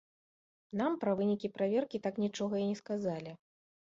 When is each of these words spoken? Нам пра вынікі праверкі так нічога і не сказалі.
Нам 0.79 0.95
пра 1.03 1.11
вынікі 1.21 1.51
праверкі 1.57 1.97
так 2.07 2.15
нічога 2.25 2.55
і 2.63 2.67
не 2.71 2.77
сказалі. 2.81 3.31